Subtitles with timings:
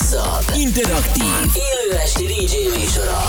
[0.00, 1.24] leghosszabb, interaktív,
[1.54, 3.20] élő esti DJ műsora.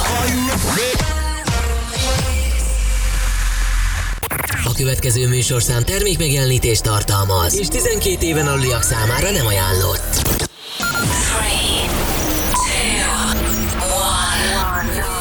[4.63, 10.39] A következő műsorszám termék megjelenítést tartalmaz, és 12 éven aluliak számára nem ajánlott.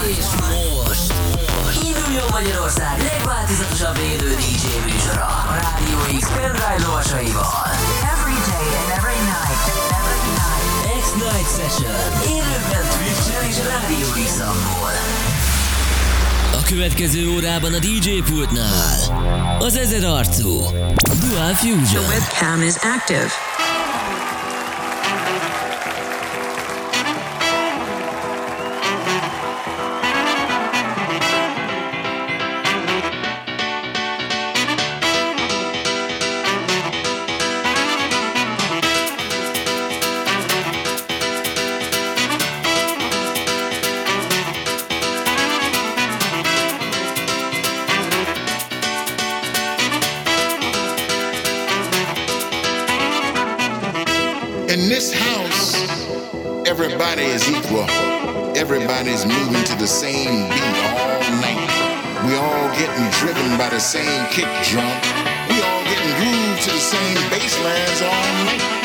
[0.09, 1.13] És most
[1.83, 7.80] induljon Magyarország legváltozatosabb élő DJ műsora a Rádió X pendrive lovasaival.
[11.61, 11.95] Session.
[12.23, 14.39] Élőben Twitch-en és Rádió x
[16.53, 20.61] A következő órában a DJ pultnál az ezer arcú
[21.21, 22.05] Dual Fusion.
[22.05, 23.50] Webcam is active.
[63.81, 64.85] Same kick drum.
[65.49, 68.80] We all getting grooved to the same bass lines all night.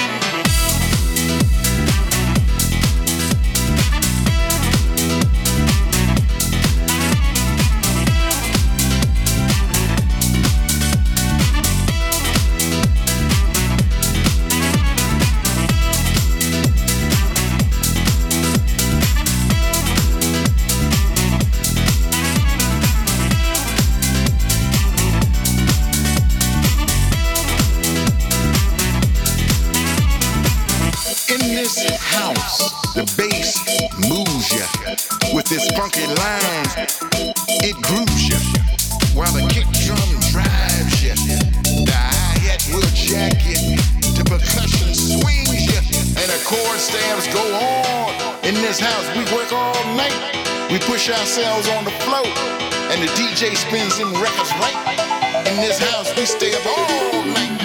[32.00, 32.60] House,
[32.94, 33.60] the bass
[34.08, 34.64] moves ya
[35.36, 36.72] with its funky lines.
[37.60, 38.40] It grooves ya
[39.12, 40.00] while the kick drum
[40.32, 41.16] drives ya.
[41.84, 43.76] The hi-hat will jack ya.
[44.16, 45.84] The percussion swings ya,
[46.16, 48.14] and the chord stabs go on.
[48.48, 50.16] In this house, we work all night.
[50.72, 52.26] We push ourselves on the floor,
[52.92, 54.80] and the DJ spins them records right.
[55.48, 57.65] In this house, we stay up all night,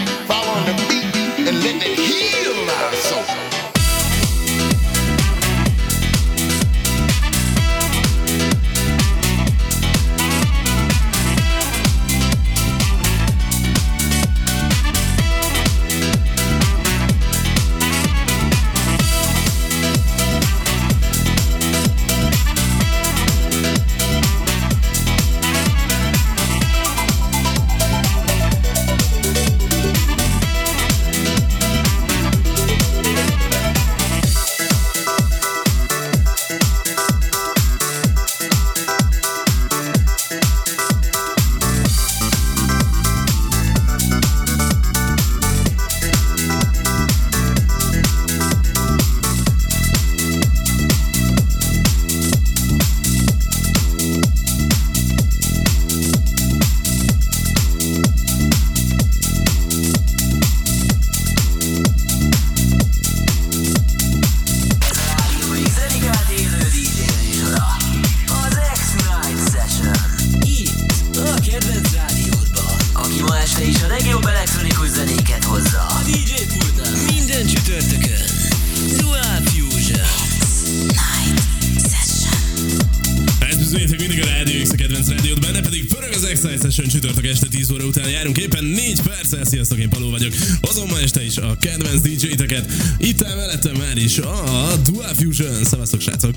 [86.42, 89.44] Excite Session csütörtök este 10 óra után járunk éppen 4 perccel.
[89.44, 90.32] Sziasztok, én Paló vagyok.
[90.60, 92.72] Hozom ma este is a kedvenc DJ-teket.
[92.98, 95.64] Itt áll mellettem már is a Dual Fusion.
[95.64, 96.34] Szevasztok, srácok!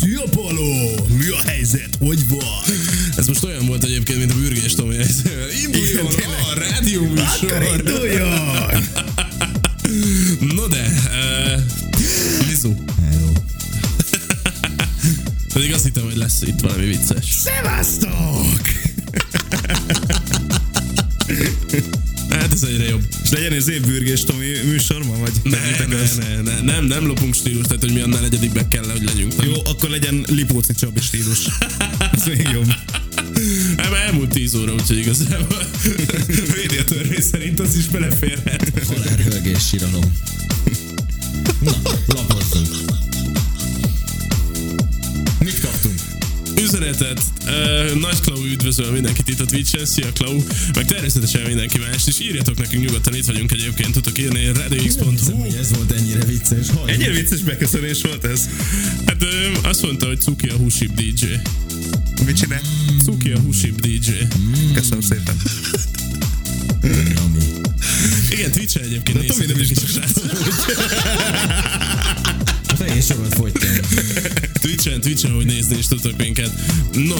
[0.00, 1.06] Szia, Paló!
[1.18, 1.88] Mi a helyzet?
[1.98, 2.76] Hogy van?
[3.16, 4.96] Ez most olyan volt egyébként, mint a bürgés Tomi.
[5.64, 6.06] Induljon
[6.50, 7.76] a rádió műsor!
[7.78, 8.84] induljon!
[10.56, 11.60] No de, uh,
[12.48, 12.74] Mizu.
[13.10, 13.32] Hello.
[15.54, 17.24] Pedig azt hittem, hogy lesz itt valami vicces.
[17.24, 18.83] Szevasztok!
[22.30, 23.02] Hát ez egyre jobb.
[23.24, 25.32] És legyen ez év bürgés Tomi műsor ma, vagy?
[25.42, 26.14] Ne, ne, az?
[26.16, 29.36] ne, ne, nem, nem lopunk stílus, tehát hogy mi annál egyedikbe kell, hogy legyünk.
[29.36, 29.48] Nem?
[29.48, 31.38] Jó, akkor legyen Lipóci Csabi stílus.
[32.16, 32.68] Ez még jobb.
[33.76, 35.66] Hát már elmúlt 10 óra, úgyhogy igazából
[36.54, 38.72] védi a törvény szerint az is beleférhet.
[38.86, 40.12] Halálhölgés síralom.
[41.60, 41.72] Na,
[42.06, 42.93] lapozzunk.
[46.74, 49.86] Uh, Nagy Klau üdvözöl mindenkit itt a Twitch-en.
[49.86, 50.42] Szia Klau.
[50.74, 52.08] Meg természetesen mindenki mást.
[52.08, 53.92] És írjatok nekünk nyugodtan, itt vagyunk egyébként.
[53.92, 55.36] Tudtok írni radiox.hu.
[55.36, 56.70] hogy ez volt ennyire vicces.
[56.70, 56.92] Hallj.
[56.92, 58.48] Ennyire vicces beköszönés volt ez?
[59.06, 61.24] Hát ö, azt mondta, hogy Cuki a húsip DJ.
[62.26, 62.60] Mit csinál?
[63.04, 64.10] Cuki a húsip DJ.
[64.74, 65.36] Köszönöm szépen.
[68.30, 70.20] Igen, Twitch-en egyébként De Tomi nem is is a.
[72.66, 73.70] A fején sokat fogytam.
[74.60, 76.50] Twitch-en, Twitch-en, hogy nézni is tudtok minket.
[76.92, 77.16] No,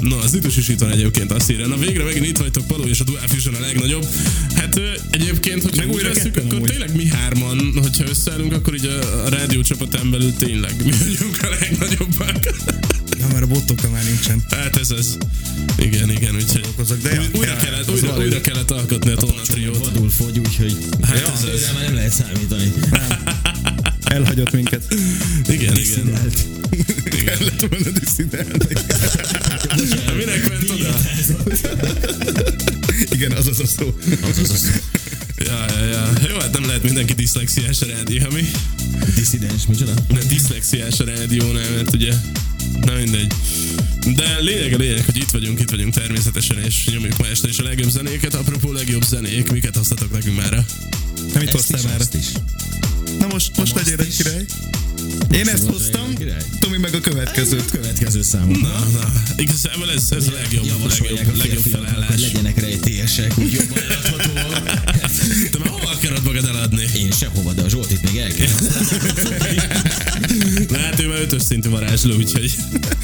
[0.00, 1.66] No, az ütős is itt van egyébként azt írja.
[1.66, 4.06] Na végre megint itt vagytok, Paló és a Dual Fusion a legnagyobb.
[4.54, 6.68] Hát egyébként, hogyha Meg úgy újra veszük, akkor amúgy.
[6.70, 11.38] tényleg mi hárman, hogyha összeállunk, akkor így a, a rádió csapatán belül tényleg mi vagyunk
[11.42, 12.38] a legnagyobbak.
[13.18, 14.44] Ja, mert a botokkal már nincsen.
[14.50, 15.18] Hát ez az.
[15.78, 18.24] Igen, igen, úgyhogy de ja, új- újra, ja, kellett, újra, valami.
[18.24, 19.78] újra kellett alkotni a Tonna Pacsó meg triót.
[19.84, 21.70] vadul fogy, úgyhogy Hát ja, ez az.
[21.74, 22.72] már nem lehet számítani.
[24.14, 24.94] Elhagyott minket.
[25.48, 26.20] Igen, igen.
[27.04, 28.74] Kellett volna disszidálni.
[29.68, 30.96] Hát minek ment oda?
[33.10, 33.98] Igen, az az a szó.
[34.22, 34.80] Az az az
[35.36, 36.12] Ja, ja, ja.
[36.28, 38.50] Jó, hát nem lehet mindenki diszlexiás a rádió, mi?
[39.14, 39.92] disszidens, micsoda?
[40.08, 42.14] Ne diszlexiás a rádiónál, mert ugye,
[42.80, 43.32] na mindegy.
[44.14, 47.58] De lényeg a lényeg, hogy itt vagyunk, itt vagyunk természetesen, és nyomjuk ma este is
[47.58, 48.34] a legjobb zenéket.
[48.34, 50.64] Apropó legjobb zenék, miket hoztatok nekünk már?
[51.32, 52.00] Nem itt hoztál már.
[52.18, 52.26] is.
[53.18, 54.44] Na most, most legyél egy király.
[55.30, 56.12] Én ezt hoztam.
[56.60, 57.70] Tomi meg a következőt.
[57.70, 58.60] Következő számunk.
[58.60, 62.20] Na, na, igazából ez, ez a legjobb, legjobb, a legjobb hogy felállás.
[62.20, 64.80] legyenek rejtélyesek, úgy jobban eladhatóak.
[65.50, 66.84] Te már hova akarod magad eladni?
[66.96, 68.48] Én sehova, de a Zsoltit még el kell.
[70.70, 72.54] Na hát ő már ötös szintű varázsló, úgyhogy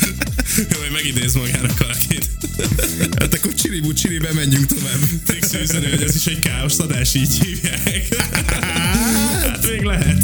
[0.81, 2.29] hogy megidéz magának valakit.
[3.19, 4.99] Hát akkor csiribú csiribe menjünk tovább.
[5.63, 8.15] Üzeni, hogy ez is egy káosz adás, így hívják.
[9.43, 10.23] Hát még lehet.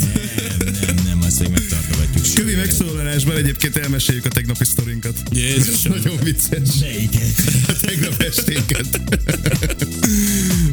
[0.58, 2.34] Nem, nem, nem, azt még megtartogatjuk.
[2.34, 5.22] Kövi megszólalásban egyébként elmeséljük a tegnapi sztorinkat.
[5.32, 5.92] Jézusom.
[5.92, 6.68] Nagyon vicces.
[6.80, 7.34] Melyiket?
[7.68, 9.00] A tegnap esténket.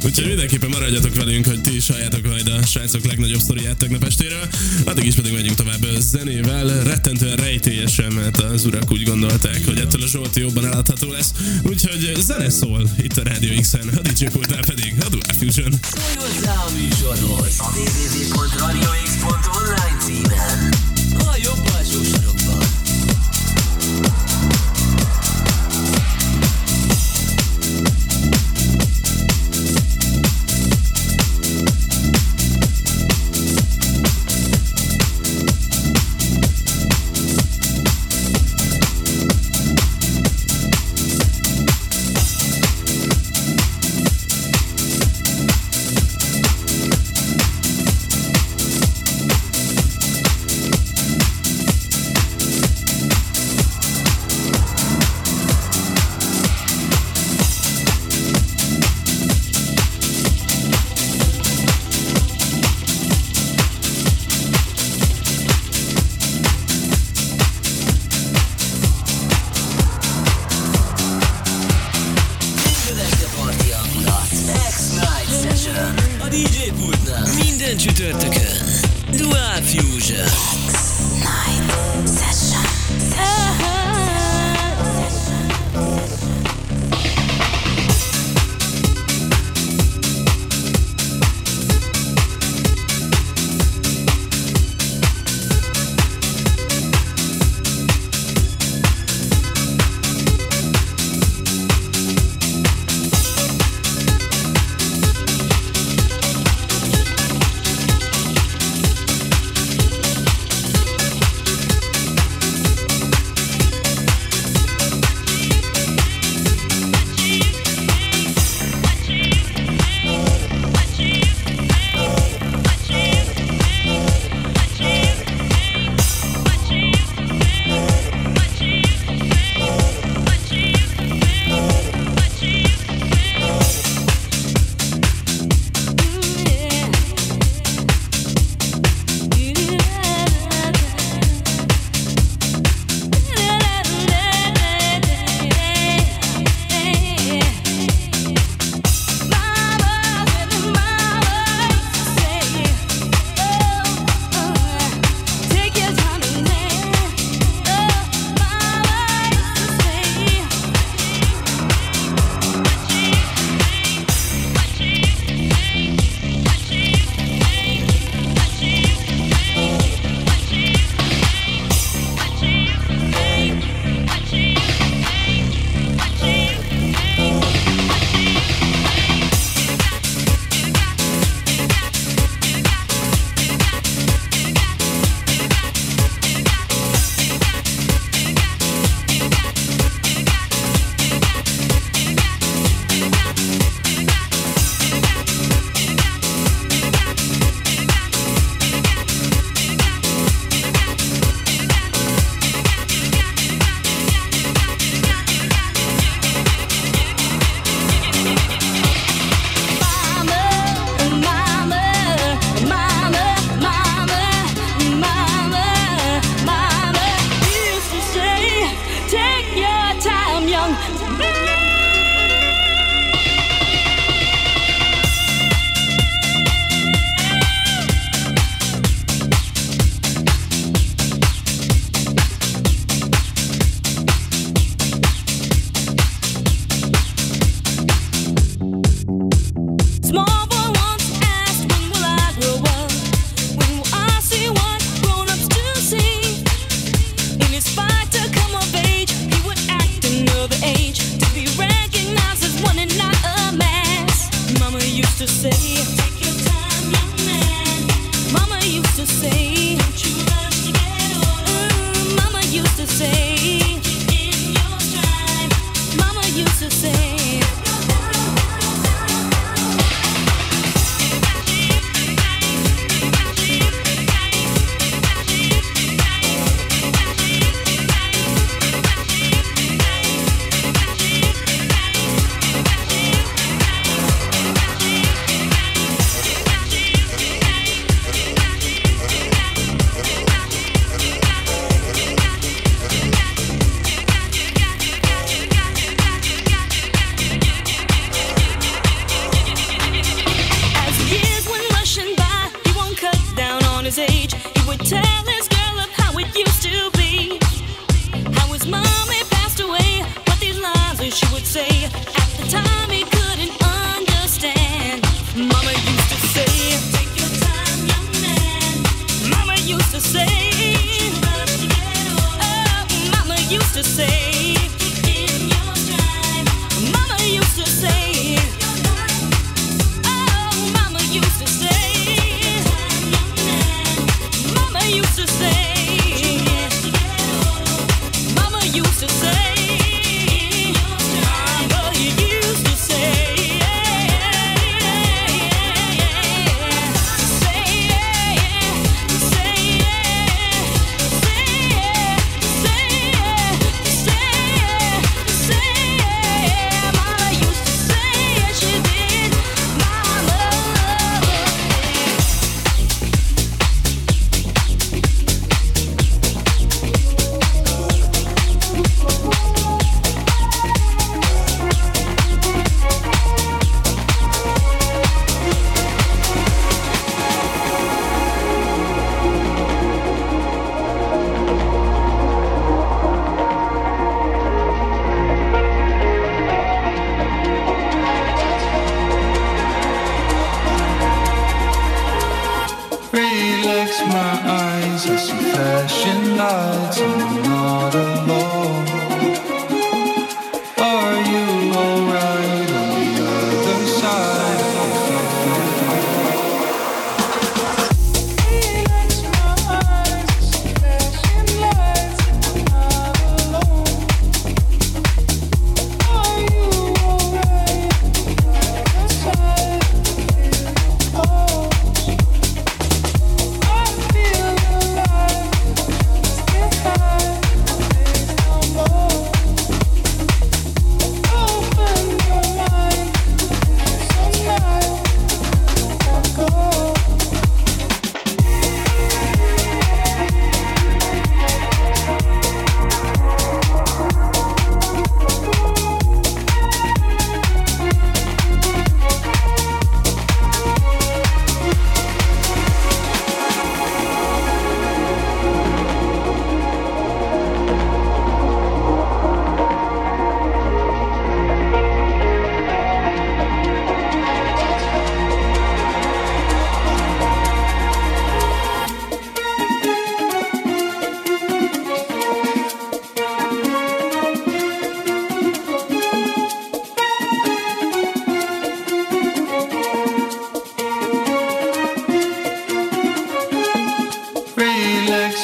[0.06, 4.48] Úgyhogy mindenképpen maradjatok velünk, hogy ti is halljátok majd a srácok legnagyobb sztoriát tegnap estéről.
[4.86, 10.02] Addig is pedig megyünk tovább zenével, rettentően rejtélyesen, mert az urak úgy gondolták, hogy ettől
[10.02, 11.32] a Zsolti jobban eladható lesz.
[11.62, 15.74] Úgyhogy zene szól itt a Radio X-en, a DJ pultnál pedig a Dual Fusion.
[21.18, 22.66] A jobb alsó sarokban.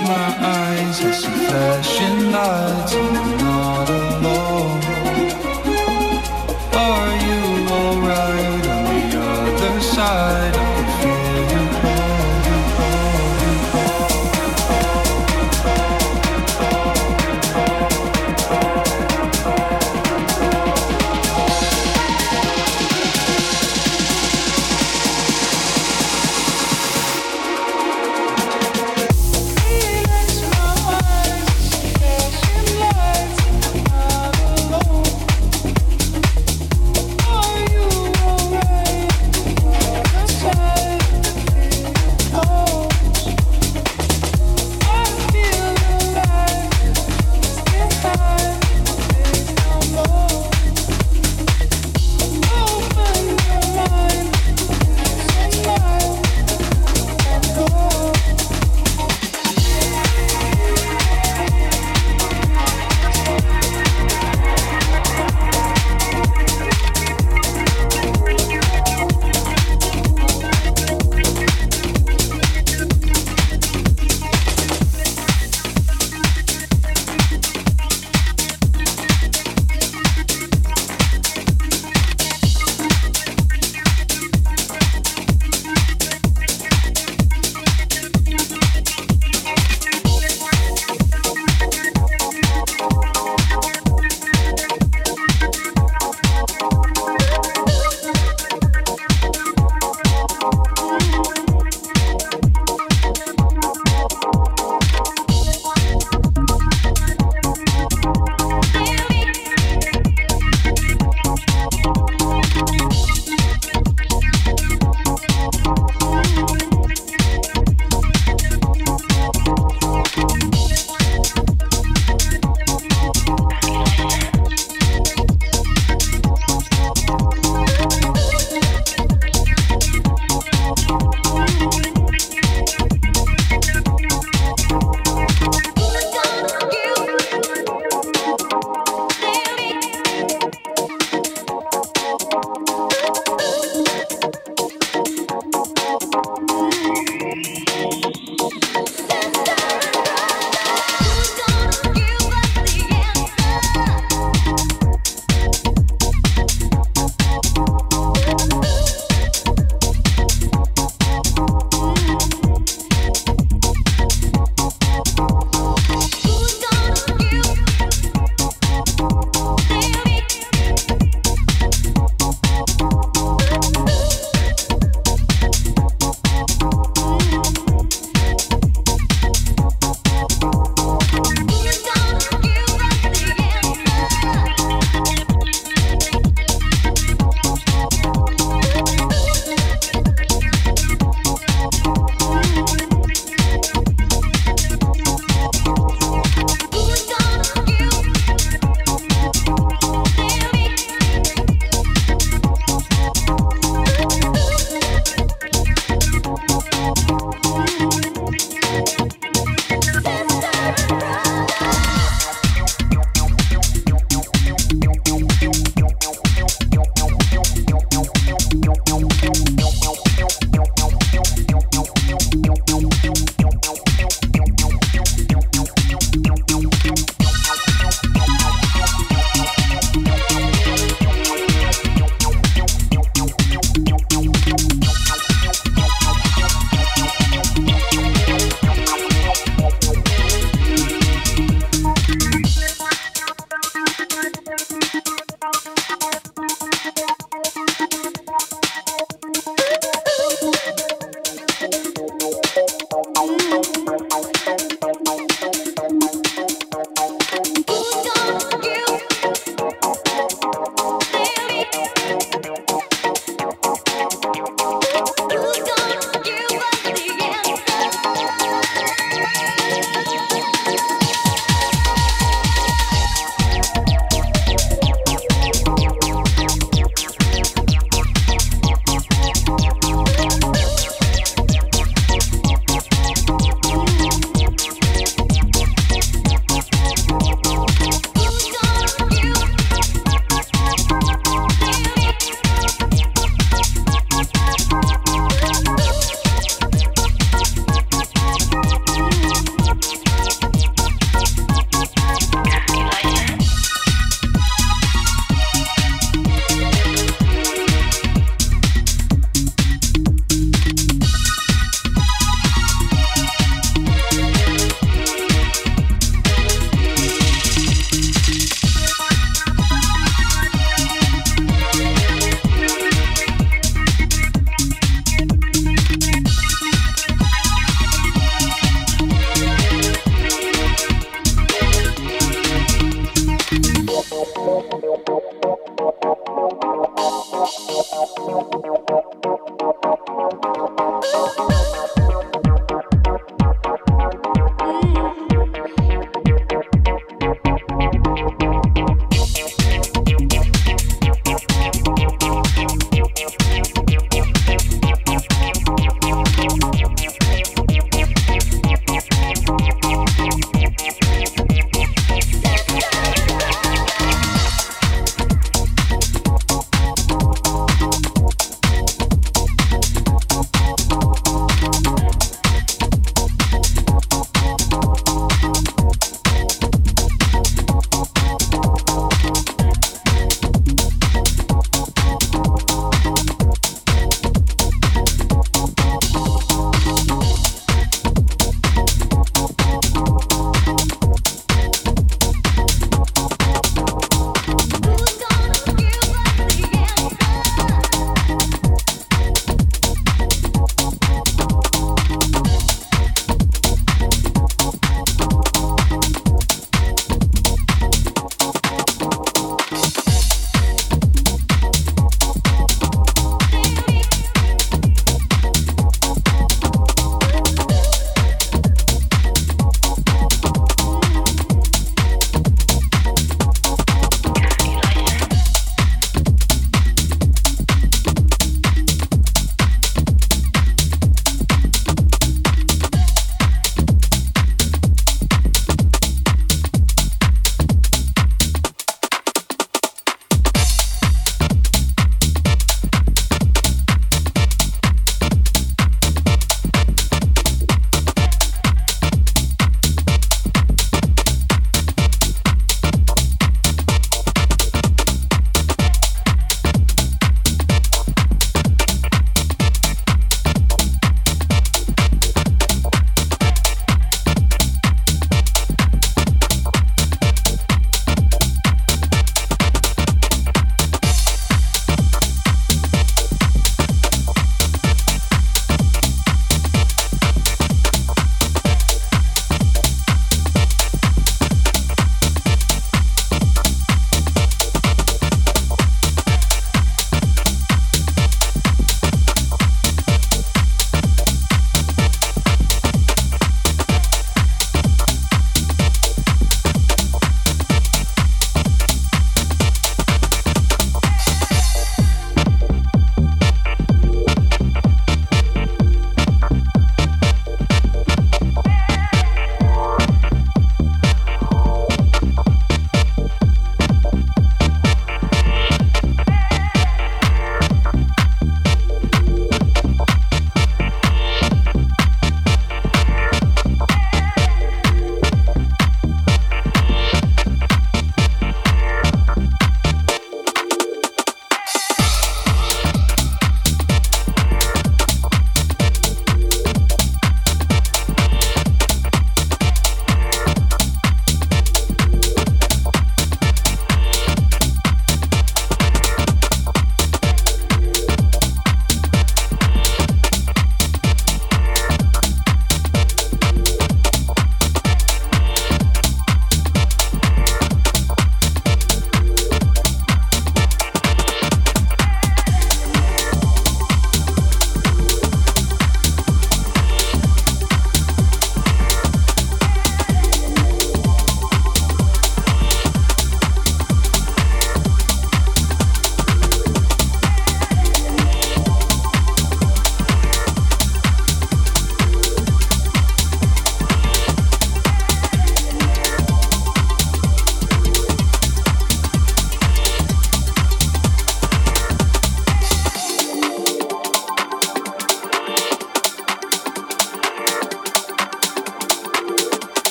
[0.00, 1.00] my eyes.
[1.00, 3.43] I see flashing lights.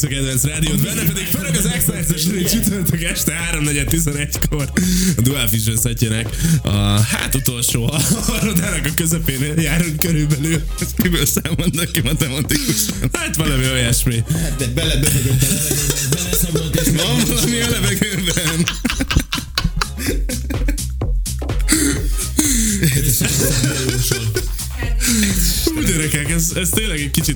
[0.00, 4.70] Mindig a kedvenc rádiót, benne pedig főleg az X-Night csütörtök este 3.4.11-kor
[5.16, 7.92] a Dual Vision szettjének a hát utolsó
[8.26, 10.62] harmadának a közepénél járunk körülbelül.
[10.80, 12.94] Ezt miből számolnak ki matematikusan?
[13.12, 14.24] Hát valami olyasmi.
[14.58, 18.66] De beleböfögött a levegőbe, beleszagolt és Van valami a levegőben.
[18.77, 18.77] Hú,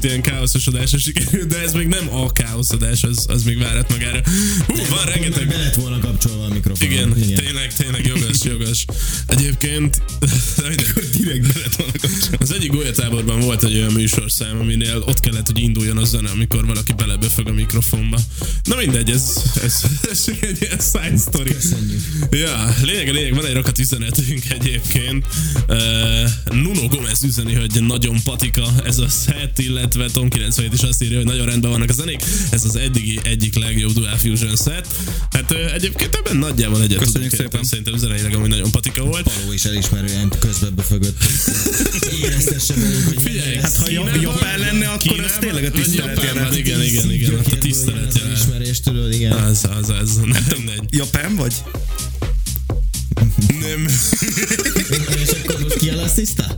[0.03, 4.20] kicsit ilyen káoszosodásra sikerült, de ez még nem a káoszodás, az, az még várat magára.
[4.66, 5.48] Hú, van rengeteg...
[5.48, 6.90] Be lett volna kapcsolva a mikrofon.
[6.90, 8.84] Igen, tényleg, tényleg jogos, jogos.
[9.26, 10.03] Egyébként.
[11.23, 12.37] Direkt be lett volna kapcsolva.
[12.39, 16.66] az egyik golyatáborban volt egy olyan műsorszám, aminél ott kellett, hogy induljon a zene, amikor
[16.66, 18.18] valaki beleböfög a mikrofonba.
[18.64, 21.55] Na mindegy, ez, ez, ez egy ilyen side story.
[21.55, 22.01] Köszönjük.
[22.31, 25.27] Ja, lényeg a lényeg, van egy rakat üzenetünk egyébként.
[25.68, 31.03] Uh, Nuno Gomez üzeni, hogy nagyon patika ez a set, illetve Tom 97 is azt
[31.03, 32.23] írja, hogy nagyon rendben vannak a zenék.
[32.51, 34.87] Ez az eddigi egyik legjobb Dual Fusion set.
[35.31, 37.64] Hát uh, egyébként ebben nagyjából egyet Köszönjük szépen.
[37.64, 39.23] Szerintem zeneileg amúgy nagyon patika volt.
[39.23, 41.12] Paló is elismerően közben befögött.
[42.23, 46.57] Éreztesse velünk, hogy Figyelj, Hát ha Kínában- japán lenne, akkor ez tényleg a tisztelet jelent.
[46.57, 48.37] Igen, igen, igen, ott a tisztelet jelent.
[48.37, 49.33] elismerés, tudod, igen.
[49.33, 50.15] Az, az, az.
[50.17, 50.85] Nem, mindegy.
[50.91, 51.55] Japán vagy?
[53.61, 53.87] Nem.
[55.23, 56.57] És akkor most ki a lasszista?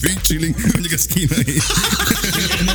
[0.00, 1.60] Big chilling, mondjuk ez kínai.
[2.64, 2.72] Na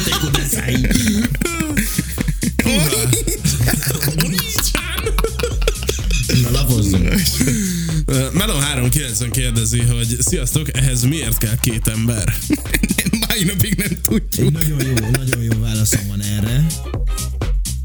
[8.35, 12.35] Melon390 kérdezi, hogy sziasztok, ehhez miért kell két ember?
[13.27, 14.33] Mai napig nem tudjuk.
[14.37, 16.65] Egy nagyon jó, nagyon jó válaszom van erre.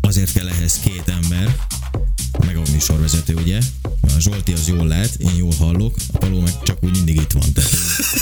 [0.00, 1.56] Azért kell ehhez két ember,
[2.46, 3.58] meg a műsorvezető, ugye?
[4.02, 7.32] A Zsolti az jól lát, én jól hallok, a Paló meg csak úgy mindig itt
[7.32, 7.70] van, tehát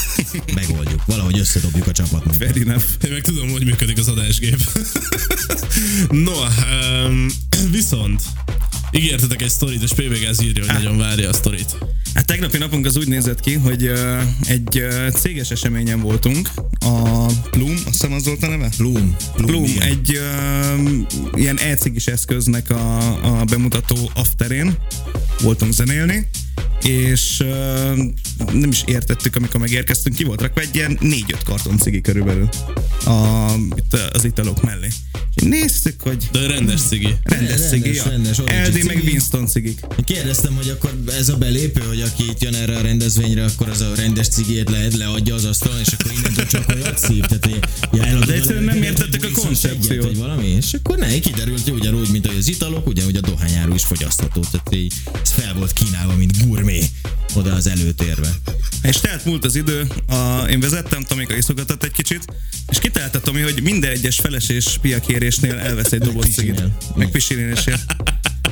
[0.60, 1.04] megoldjuk.
[1.04, 2.34] Valahogy összedobjuk a csapatnak.
[2.34, 2.56] Fair.
[2.56, 2.76] Én
[3.10, 4.70] meg tudom, hogy működik az adásgép.
[6.26, 6.32] no,
[7.04, 7.26] um,
[7.70, 8.22] viszont
[8.90, 11.76] ígértetek egy sztorit, és PBG írja, hogy nagyon várja a sztorit.
[12.14, 17.26] Hát tegnapi napunk az úgy nézett ki, hogy uh, egy uh, céges eseményen voltunk, a
[17.50, 18.70] Plum, azt hiszem az volt a neve?
[18.76, 19.16] Plum.
[19.36, 19.82] Plum, igen.
[19.82, 20.18] egy
[20.76, 24.78] uh, ilyen e-cigis eszköznek a, a bemutató afterén
[25.42, 26.28] voltunk zenélni,
[26.82, 27.98] és uh,
[28.52, 32.48] nem is értettük, amikor megérkeztünk, ki volt rakva egy ilyen négy-öt karton cigi körülbelül
[33.04, 34.88] a, itt az italok mellé.
[35.34, 37.14] Néztük, hogy De rendes cigi.
[37.22, 38.04] rendes Rendes, cigi, ja.
[38.08, 39.02] rendes, orange LD meg.
[39.04, 39.80] Winston cigik.
[40.04, 43.80] Kérdeztem, hogy akkor ez a belépő, hogy aki itt jön erre a rendezvényre, akkor az
[43.80, 47.20] a rendes cigét le, leadja az asztalon, és akkor innentől csak olyat szív.
[47.20, 47.58] Tehát, hogy
[47.92, 49.90] ja, De egyszerűen nem hogy a koncepciót.
[49.90, 53.20] egyet, Vagy valami, és akkor ne, kiderült, hogy ugyanúgy, mint hogy az italok, ugyanúgy a
[53.20, 54.40] dohányáru is fogyasztható.
[54.50, 54.92] Tehát így,
[55.22, 56.80] ez fel volt kínálva, mint gurmé
[57.34, 58.28] oda az előtérbe.
[58.82, 62.24] És telt múlt az idő, a, én vezettem, Tomika iszogatott egy kicsit,
[62.70, 66.62] és kitelt a Tomi, hogy minden egyes feles és piakérésnél elvesz egy doboz cigit.
[66.94, 67.78] Meg pisilésnél.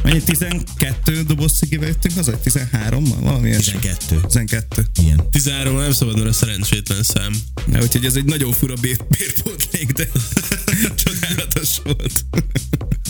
[0.03, 2.31] Mennyi 12 doboz cigivel jöttünk haza?
[2.31, 3.17] vagy 13-mal?
[3.21, 3.73] Valami ilyesmi.
[3.73, 4.21] 12.
[4.21, 4.87] 12.
[5.03, 5.31] Igen.
[5.31, 7.33] 13 nem szabad, mert a szerencsétlen szám.
[7.67, 10.09] Na, úgyhogy ez egy nagyon fura bér, bérpótlék, de
[11.29, 12.25] csodálatos volt.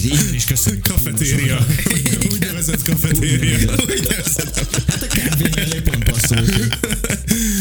[0.05, 0.87] Így is köszönjük.
[0.87, 1.67] a Kafetéria.
[2.33, 3.71] Úgynevezett kafetéria.
[4.89, 6.45] Hát a kávé mellé pont passzol.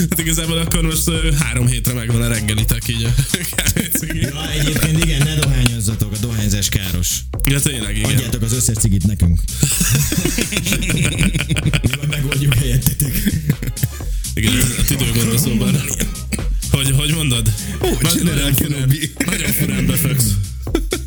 [0.10, 3.14] Hát igazából akkor most három hétre megvan a reggelitek így a
[3.56, 4.20] kávécigi.
[4.20, 7.10] Ja, egyébként igen, ne dohányozzatok, a dohányzás káros.
[7.50, 8.10] Ja, tényleg, igen.
[8.10, 9.40] Adjátok az összes cigit nekünk.
[11.98, 13.22] Majd megoldjuk helyettetek.
[14.34, 15.76] Igen, a tüdőgondozóban.
[16.76, 17.54] Hogy, hogy mondod?
[17.82, 19.12] Nagy, General nagyon, furán, Kenobi.
[19.26, 20.30] nagyon furán beföksz.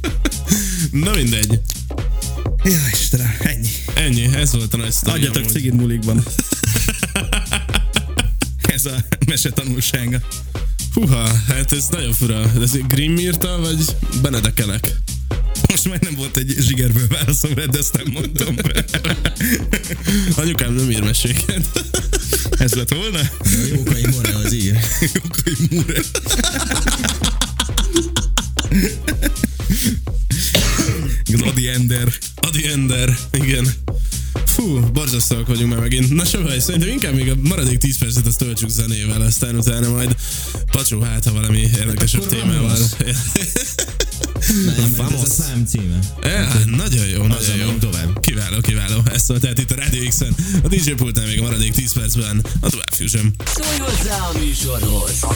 [1.05, 1.61] Na mindegy.
[2.65, 3.69] Ja, Istenem, ennyi.
[3.95, 5.17] Ennyi, ez volt a nagy sztori.
[5.17, 6.23] Adjatok cigit mulikban.
[8.75, 10.21] ez a mese tanulsága.
[10.93, 12.53] Húha, hát ez nagyon fura.
[12.61, 13.85] Ez Grimm írta, vagy
[14.23, 14.95] Benedekelek?
[15.69, 18.57] Most már nem volt egy zsigerből válaszom de ezt nem mondtam.
[20.43, 21.67] Anyukám nem ír meséket.
[22.59, 23.21] Ez lett volna?
[23.69, 24.79] Jókai More az ír.
[25.15, 26.01] Jókai Mure.
[31.25, 32.13] Igen, Adi Ender.
[32.35, 33.69] Adi Ender, igen.
[34.47, 36.11] Fú, borzasztóak vagyunk már megint.
[36.11, 40.17] Na Savaj, szerintem inkább még a maradék 10 percet azt töltsük zenével, aztán utána majd
[40.71, 42.79] pacsó hát, ha valami érdekesebb témával.
[44.49, 45.99] Nem, ez a szám címe.
[46.23, 47.73] Ja, nagyon jó, nagyon jó.
[47.79, 48.21] tovább.
[48.21, 49.03] Kiváló, kiváló.
[49.13, 50.35] Ezt szólt tehát itt a Radio X-en.
[50.65, 53.35] A DJ pultnál még a maradék 10 percben a Tovább Fusion.
[53.55, 55.35] Szólj hozzá a műsorhoz a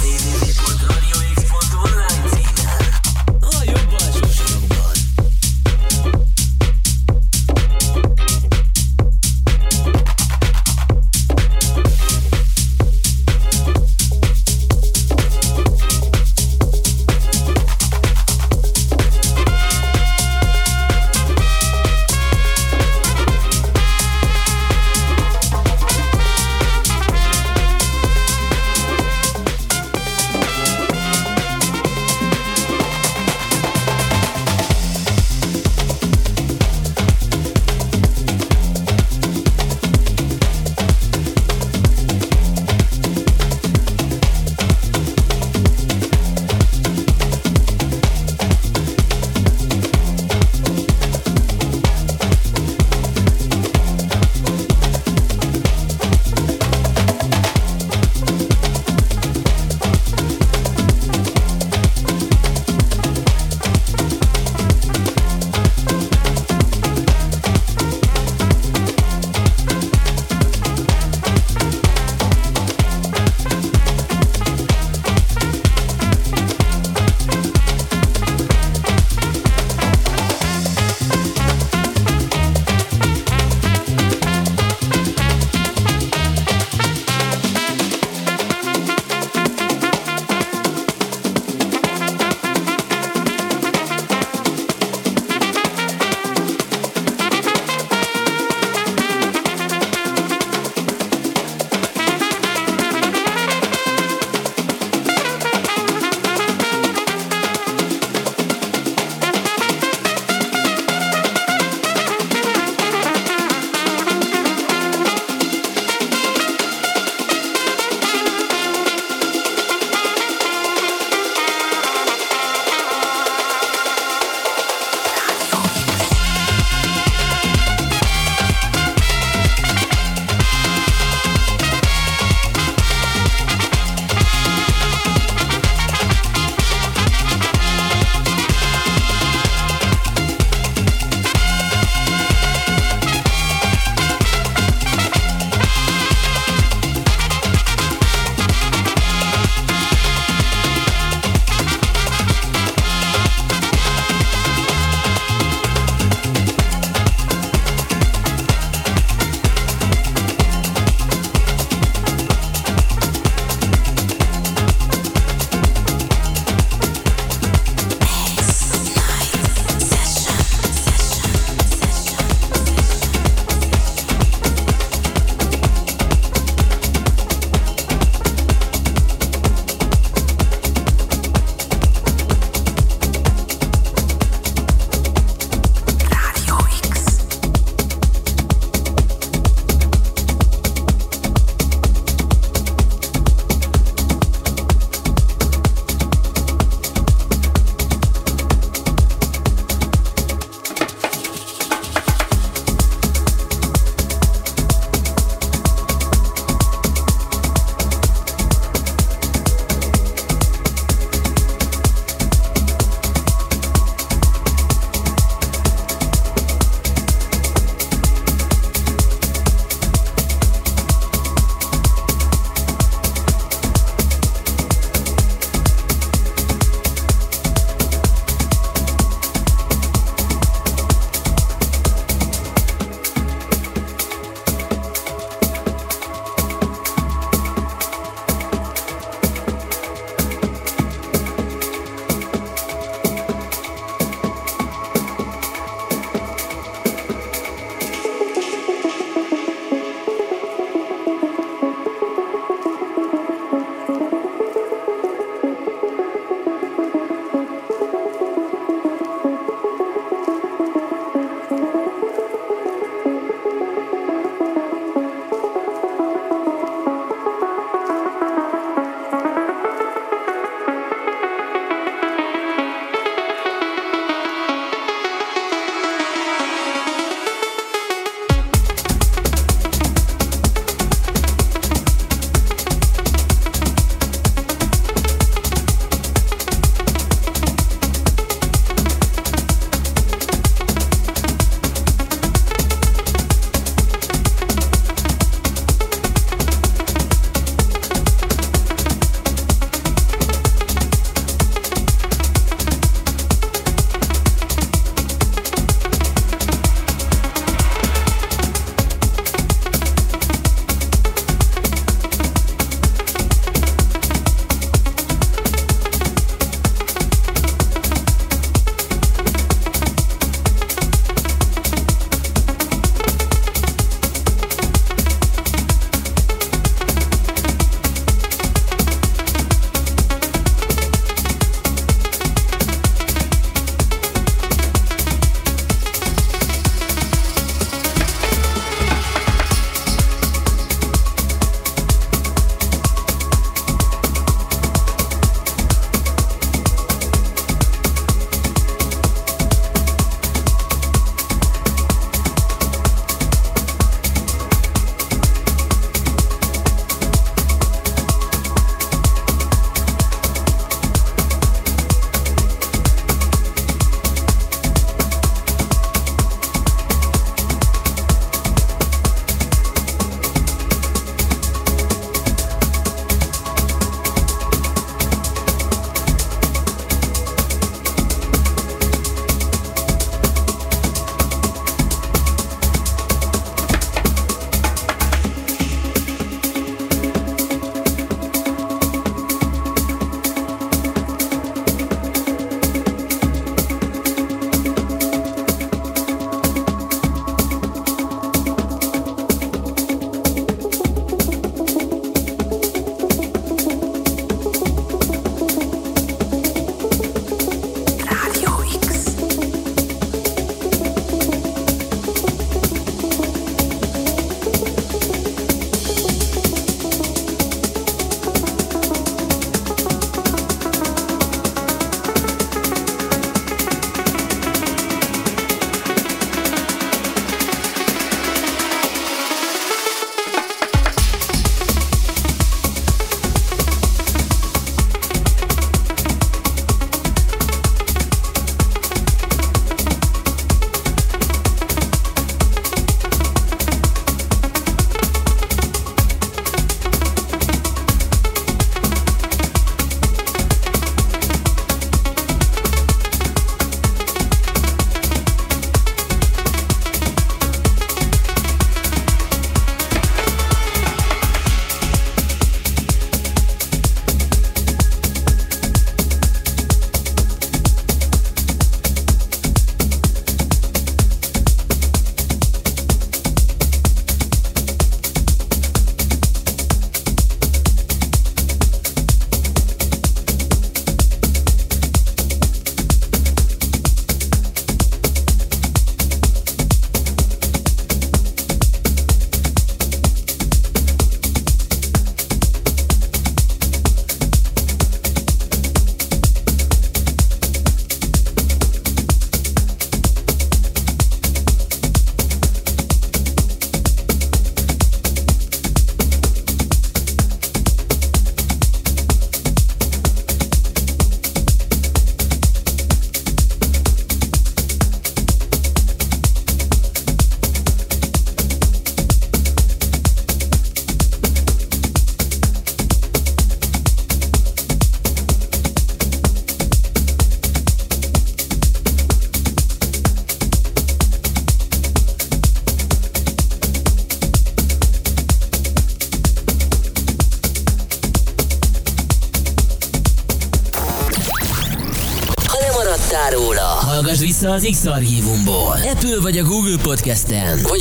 [544.42, 545.76] vissza az X-Archívumból.
[545.92, 547.70] Apple vagy a Google Podcasten, vagy